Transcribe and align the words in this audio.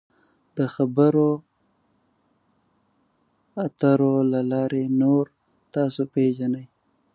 د 0.57 0.59
خبرو 0.73 1.29
اترو 3.65 4.15
له 4.31 4.41
لارې 4.51 4.83
نور 5.01 5.23
تاسو 5.73 6.01
پیژني. 6.13 6.65